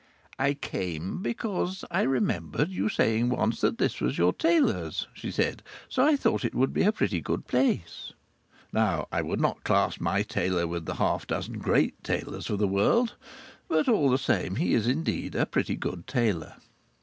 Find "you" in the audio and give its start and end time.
2.69-2.89